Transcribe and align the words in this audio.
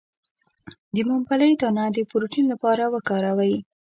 د 0.95 0.97
ممپلی 1.09 1.51
دانه 1.61 1.85
د 1.95 1.97
پروتین 2.09 2.45
لپاره 2.53 2.83
وکاروئ 2.93 3.53